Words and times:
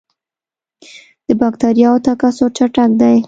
د 1.27 1.29
بکټریاوو 1.41 2.03
تکثر 2.07 2.49
چټک 2.57 2.89
دی. 3.01 3.15